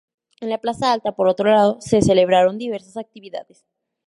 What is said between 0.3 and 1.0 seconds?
En la Plaza